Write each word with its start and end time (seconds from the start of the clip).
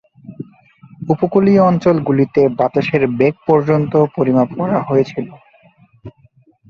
উপকূলীয় 1.09 1.61
অঞ্চলগুলিতে 1.63 2.41
বাতাসের 2.59 3.03
বেগ 3.19 3.33
পর্যন্ত 3.47 3.93
পরিমাপ 4.15 4.49
করা 4.59 4.77
হয়েছিল। 4.81 5.27